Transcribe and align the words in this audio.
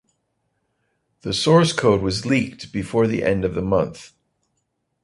The 1.21 1.31
source 1.31 1.73
code 1.73 2.01
was 2.01 2.25
leaked 2.25 2.73
before 2.73 3.05
the 3.05 3.23
end 3.23 3.45
of 3.45 3.53
the 3.53 3.61
month. 3.61 4.13